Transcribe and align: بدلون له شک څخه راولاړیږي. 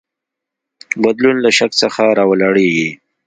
بدلون 1.03 1.35
له 1.43 1.49
شک 1.57 1.71
څخه 1.81 2.03
راولاړیږي. 2.19 2.89